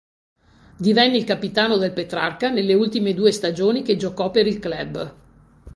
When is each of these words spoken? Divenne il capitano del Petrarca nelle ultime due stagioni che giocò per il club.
Divenne 0.77 1.15
il 1.17 1.23
capitano 1.25 1.77
del 1.77 1.93
Petrarca 1.93 2.49
nelle 2.49 2.73
ultime 2.73 3.13
due 3.13 3.31
stagioni 3.31 3.83
che 3.83 3.97
giocò 3.97 4.31
per 4.31 4.47
il 4.47 4.57
club. 4.57 5.13